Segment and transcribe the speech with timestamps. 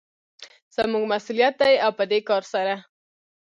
[0.75, 2.75] زموږ مسوليت دى او په دې کار سره